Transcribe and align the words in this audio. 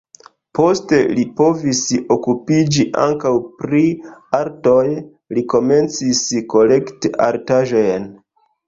Poste 0.59 1.01
li 1.17 1.25
povis 1.41 1.81
okupiĝi 2.15 2.87
ankaŭ 3.03 3.35
pri 3.61 3.85
artoj, 4.41 4.83
li 5.37 5.49
komencis 5.57 6.27
kolekti 6.57 7.17
artaĵojn. 7.33 8.15